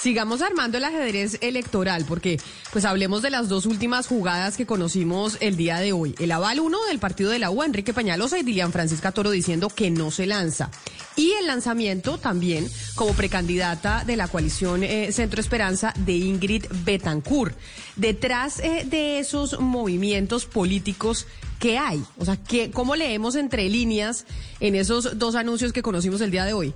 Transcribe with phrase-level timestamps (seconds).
[0.00, 2.40] sigamos armando el ajedrez electoral, porque
[2.72, 6.14] pues hablemos de las dos últimas jugadas que conocimos el día de hoy.
[6.18, 9.68] El aval 1 del partido de la U, Enrique Peñalosa y Dilian Francisca Toro diciendo
[9.68, 10.70] que no se lanza.
[11.16, 17.56] Y el lanzamiento también como precandidata de la coalición eh, Centro Esperanza de Ingrid Betancourt.
[17.96, 21.26] Detrás eh, de esos movimientos políticos,
[21.58, 22.04] ¿qué hay?
[22.18, 24.26] O sea, ¿qué, ¿cómo leemos entre líneas
[24.60, 26.74] en esos dos anuncios que conocimos el día de hoy?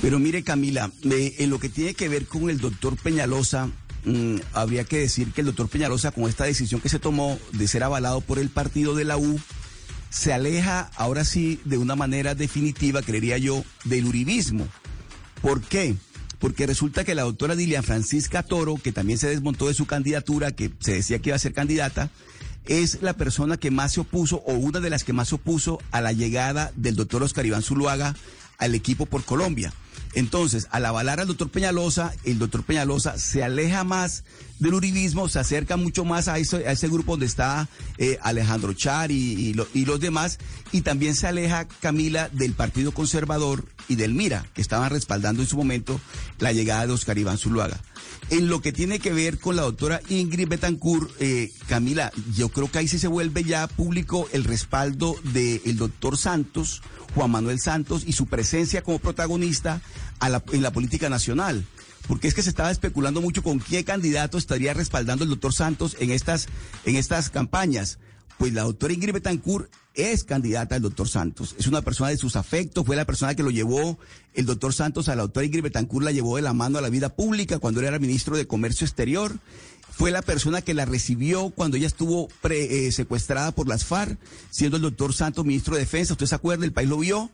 [0.00, 3.70] Pero mire, Camila, en lo que tiene que ver con el doctor Peñalosa,
[4.04, 7.66] mm, habría que decir que el doctor Peñalosa, con esta decisión que se tomó de
[7.66, 9.40] ser avalado por el partido de la U,
[10.10, 14.66] se aleja ahora sí de una manera definitiva, creería yo, del uribismo.
[15.42, 15.96] ¿Por qué?
[16.38, 20.52] Porque resulta que la doctora Dilian Francisca Toro, que también se desmontó de su candidatura,
[20.52, 22.10] que se decía que iba a ser candidata,
[22.66, 25.78] es la persona que más se opuso o una de las que más se opuso
[25.90, 28.14] a la llegada del doctor Oscar Iván Zuluaga
[28.58, 29.72] al equipo por Colombia.
[30.14, 34.24] Entonces, al avalar al doctor Peñalosa, el doctor Peñalosa se aleja más
[34.58, 37.68] del uribismo, se acerca mucho más a ese, grupo donde está
[37.98, 40.38] eh, Alejandro Char y, y lo- y los demás,
[40.72, 45.48] y también se aleja Camila del Partido Conservador y del Mira, que estaban respaldando en
[45.48, 46.00] su momento
[46.38, 47.80] la llegada de Oscar Iván Zuluaga.
[48.30, 52.70] En lo que tiene que ver con la doctora Ingrid Betancourt, eh, Camila, yo creo
[52.70, 56.82] que ahí sí se vuelve ya público el respaldo del doctor Santos,
[57.14, 59.80] Juan Manuel Santos, y su presencia como protagonista
[60.20, 61.64] en la política nacional.
[62.08, 65.96] Porque es que se estaba especulando mucho con qué candidato estaría respaldando el doctor Santos
[65.98, 66.46] en estas,
[66.84, 67.98] en estas campañas.
[68.38, 71.56] Pues la doctora Ingrid Betancourt es candidata al doctor Santos.
[71.58, 73.98] Es una persona de sus afectos, fue la persona que lo llevó,
[74.34, 76.90] el doctor Santos a la doctora Ingrid Betancourt la llevó de la mano a la
[76.90, 79.38] vida pública cuando él era ministro de Comercio Exterior.
[79.90, 84.18] Fue la persona que la recibió cuando ella estuvo pre- eh, secuestrada por las FARC,
[84.50, 86.12] siendo el doctor Santos ministro de Defensa.
[86.12, 86.66] ¿Usted se acuerda?
[86.66, 87.30] El país lo vio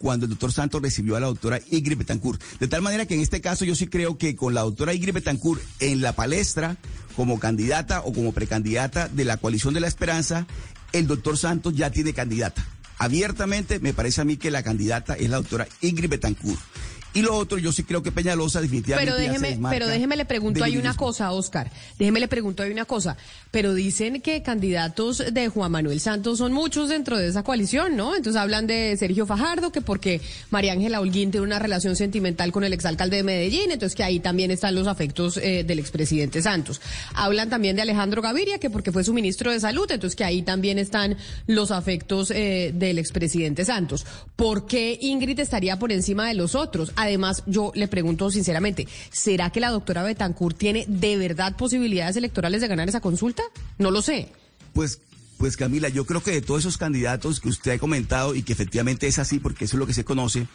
[0.00, 2.42] cuando el doctor Santos recibió a la doctora Ingrid Betancourt.
[2.58, 5.12] De tal manera que en este caso yo sí creo que con la doctora Ingrid
[5.12, 6.78] Betancourt en la palestra,
[7.16, 10.46] como candidata o como precandidata de la coalición de la esperanza,
[10.92, 12.66] el doctor Santos ya tiene candidata.
[12.96, 16.60] Abiertamente me parece a mí que la candidata es la doctora Ingrid Betancourt.
[17.12, 20.16] Y lo otro, yo sí creo que Peñalosa definitivamente Pero ya se déjeme, pero déjeme
[20.16, 21.70] le pregunto hay una cosa, Oscar.
[21.98, 23.16] Déjeme le pregunto hay una cosa.
[23.50, 28.14] Pero dicen que candidatos de Juan Manuel Santos son muchos dentro de esa coalición, ¿no?
[28.14, 30.20] Entonces hablan de Sergio Fajardo, que porque
[30.50, 34.20] María Ángela Holguín tiene una relación sentimental con el exalcalde de Medellín, entonces que ahí
[34.20, 36.80] también están los afectos eh, del expresidente Santos.
[37.14, 40.42] Hablan también de Alejandro Gaviria, que porque fue su ministro de salud, entonces que ahí
[40.42, 41.16] también están
[41.48, 44.06] los afectos eh, del expresidente Santos.
[44.36, 46.92] ¿Por qué Ingrid estaría por encima de los otros?
[47.02, 52.60] Además, yo le pregunto sinceramente, ¿será que la doctora Betancourt tiene de verdad posibilidades electorales
[52.60, 53.42] de ganar esa consulta?
[53.78, 54.32] No lo sé.
[54.74, 55.00] Pues,
[55.40, 58.52] pues Camila, yo creo que de todos esos candidatos que usted ha comentado y que
[58.52, 60.46] efectivamente es así porque eso es lo que se conoce,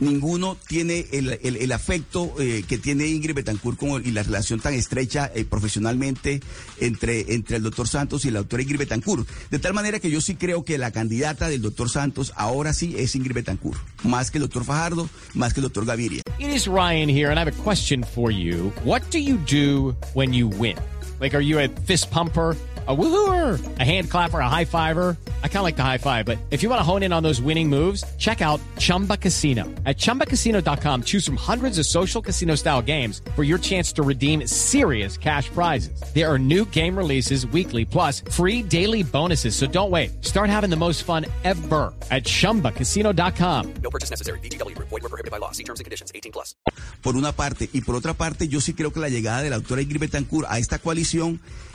[0.00, 4.74] ninguno tiene el, el- afecto eh, que tiene Ingrid Betancourt con, y la relación tan
[4.74, 6.40] estrecha eh, profesionalmente
[6.80, 9.28] entre, entre el doctor Santos y la doctora Ingrid Betancourt.
[9.50, 12.96] De tal manera que yo sí creo que la candidata del doctor Santos ahora sí
[12.98, 16.22] es Ingrid Betancourt, más que el doctor Fajardo, más que el doctor Gaviria.
[16.40, 18.72] It is Ryan here, and I have a question for you.
[18.84, 20.76] What do you do when you win?
[21.22, 22.56] Like, are you a fist pumper?
[22.84, 25.16] A woohooer, a hand clapper, a high fiver.
[25.44, 27.22] I kind of like the high five, but if you want to hone in on
[27.22, 29.66] those winning moves, check out Chumba Casino.
[29.86, 34.48] At chumbacasino.com, choose from hundreds of social casino style games for your chance to redeem
[34.48, 36.02] serious cash prizes.
[36.12, 39.54] There are new game releases weekly, plus free daily bonuses.
[39.54, 40.24] So don't wait.
[40.24, 43.74] Start having the most fun ever at chumbacasino.com.
[43.74, 44.40] No purchase necessary.
[44.40, 44.88] VGW Group.
[44.88, 45.52] Void were prohibited by law.
[45.52, 46.10] See terms and conditions.
[46.16, 46.56] 18 plus.
[47.02, 49.56] por una parte, y por otra parte, yo sí creo que la llegada de la
[49.56, 51.11] doctora Ingrid Betancourt a esta coalición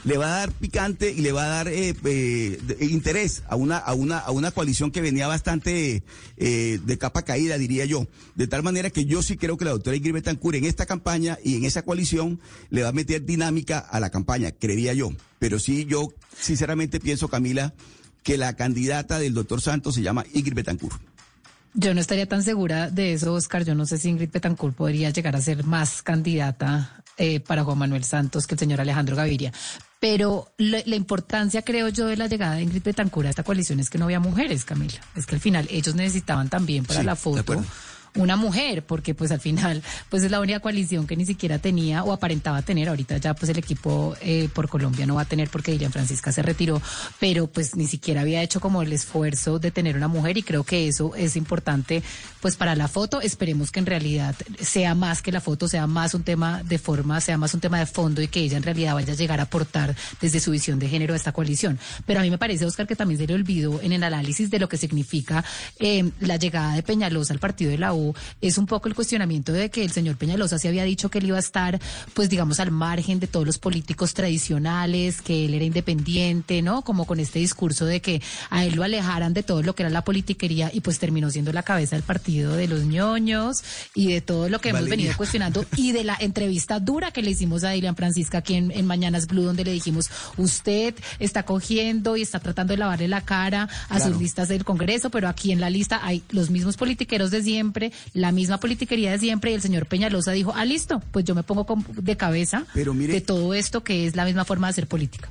[0.04, 3.78] le va a dar picante y le va a dar eh, eh, interés a una,
[3.78, 6.04] a, una, a una coalición que venía bastante
[6.38, 8.08] eh, de capa caída, diría yo.
[8.36, 11.38] De tal manera que yo sí creo que la doctora Ingrid Betancourt en esta campaña
[11.44, 12.40] y en esa coalición
[12.70, 15.12] le va a meter dinámica a la campaña, creería yo.
[15.40, 17.74] Pero sí, yo sinceramente pienso, Camila,
[18.24, 21.02] que la candidata del doctor Santos se llama Ingrid Betancourt.
[21.74, 23.64] Yo no estaría tan segura de eso, Oscar.
[23.64, 27.78] Yo no sé si Ingrid Betancourt podría llegar a ser más candidata eh, para Juan
[27.78, 29.52] Manuel Santos que el señor Alejandro Gaviria.
[30.00, 33.90] Pero la, importancia, creo yo, de la llegada de Ingrid Betancourt a esta coalición es
[33.90, 35.00] que no había mujeres, Camila.
[35.16, 37.64] Es que al final ellos necesitaban también para la foto
[38.18, 42.04] una mujer, porque pues al final pues es la única coalición que ni siquiera tenía
[42.04, 42.90] o aparentaba tener.
[42.90, 46.32] Ahorita ya pues el equipo eh, por Colombia no va a tener porque Dilian Francisca
[46.32, 46.82] se retiró,
[47.20, 50.64] pero pues ni siquiera había hecho como el esfuerzo de tener una mujer y creo
[50.64, 52.04] que eso es importante
[52.42, 53.22] pues para la foto.
[53.22, 57.22] Esperemos que en realidad sea más que la foto, sea más un tema de forma,
[57.22, 59.44] sea más un tema de fondo y que ella en realidad vaya a llegar a
[59.44, 61.80] aportar desde su visión de género a esta coalición.
[62.06, 64.60] Pero a mí me parece, Oscar, que también se le olvidó en el análisis de
[64.60, 65.44] lo que significa
[65.80, 68.07] eh, la llegada de Peñalosa al partido de la U
[68.42, 71.28] es un poco el cuestionamiento de que el señor Peñalosa se había dicho que él
[71.28, 71.80] iba a estar,
[72.14, 76.82] pues digamos, al margen de todos los políticos tradicionales, que él era independiente, ¿no?
[76.82, 79.90] Como con este discurso de que a él lo alejaran de todo lo que era
[79.90, 83.64] la politiquería y pues terminó siendo la cabeza del partido de los ñoños
[83.96, 87.32] y de todo lo que hemos venido cuestionando y de la entrevista dura que le
[87.32, 92.18] hicimos a Dilian Francisca aquí en, en Mañanas Blue, donde le dijimos, usted está cogiendo
[92.18, 95.62] y está tratando de lavarle la cara a sus listas del Congreso, pero aquí en
[95.62, 99.62] la lista hay los mismos politiqueros de siempre, la misma politiquería de siempre y el
[99.62, 104.06] señor Peñalosa dijo, ah, listo, pues yo me pongo de cabeza de todo esto que
[104.06, 105.30] es la misma forma de hacer política.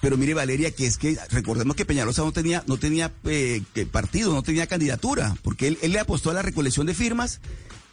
[0.00, 4.32] Pero mire, Valeria, que es que recordemos que Peñalosa no tenía, no tenía eh, partido,
[4.32, 7.40] no tenía candidatura, porque él, él, le apostó a la recolección de firmas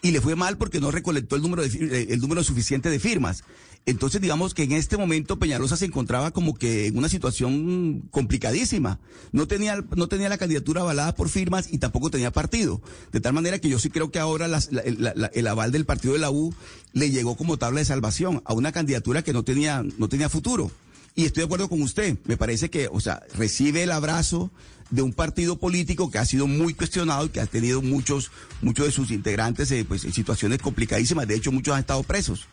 [0.03, 2.99] y le fue mal porque no recolectó el número, de, eh, el número suficiente de
[2.99, 3.43] firmas.
[3.87, 8.99] Entonces, digamos que en este momento Peñalosa se encontraba como que en una situación complicadísima.
[9.31, 12.81] No tenía, no tenía la candidatura avalada por firmas y tampoco tenía partido.
[13.11, 16.31] De tal manera que yo sí creo que ahora el aval del partido de la
[16.31, 16.53] U
[16.93, 20.71] le llegó como tabla de salvación a una candidatura que no tenía, no tenía futuro.
[21.13, 22.17] Y estoy de acuerdo con usted.
[22.25, 24.51] Me parece que, o sea, recibe el abrazo
[24.89, 28.87] de un partido político que ha sido muy cuestionado y que ha tenido muchos, muchos
[28.87, 31.27] de sus integrantes eh, pues, en situaciones complicadísimas.
[31.27, 32.47] De hecho, muchos han estado presos.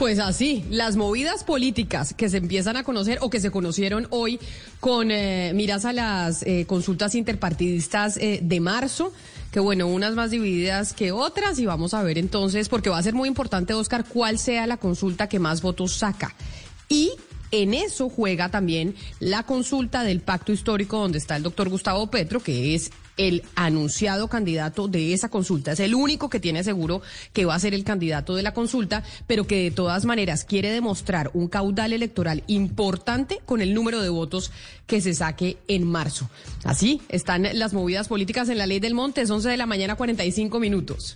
[0.00, 4.40] Pues así, las movidas políticas que se empiezan a conocer o que se conocieron hoy
[4.80, 9.12] con eh, miras a las eh, consultas interpartidistas de marzo,
[9.52, 13.02] que bueno, unas más divididas que otras y vamos a ver entonces, porque va a
[13.02, 16.34] ser muy importante, Oscar, cuál sea la consulta que más votos saca.
[16.88, 17.12] Y
[17.50, 22.40] en eso juega también la consulta del pacto histórico donde está el doctor Gustavo Petro,
[22.40, 25.72] que es el anunciado candidato de esa consulta.
[25.72, 27.02] Es el único que tiene seguro
[27.34, 30.70] que va a ser el candidato de la consulta, pero que de todas maneras quiere
[30.70, 34.52] demostrar un caudal electoral importante con el número de votos
[34.86, 36.30] que se saque en marzo.
[36.64, 39.96] Así están las movidas políticas en la ley del monte, es 11 de la mañana
[39.96, 41.14] 45 minutos.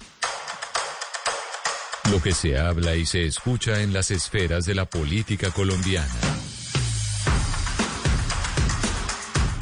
[2.10, 6.33] Lo que se habla y se escucha en las esferas de la política colombiana.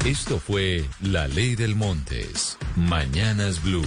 [0.05, 2.57] Esto fue La Ley del Montes.
[2.75, 3.85] Mañanas Blue.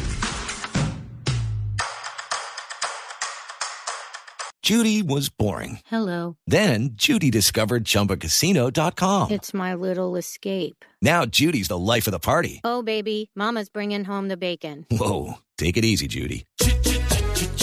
[4.62, 5.80] Judy was boring.
[5.86, 6.38] Hello.
[6.46, 9.30] Then Judy discovered chumbacasino.com.
[9.30, 10.86] It's my little escape.
[11.02, 12.62] Now Judy's the life of the party.
[12.64, 14.86] Oh, baby, Mama's bringing home the bacon.
[14.90, 15.34] Whoa.
[15.58, 16.46] Take it easy, Judy.